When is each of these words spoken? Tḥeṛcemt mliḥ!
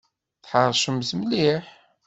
Tḥeṛcemt 0.43 1.11
mliḥ! 1.19 1.63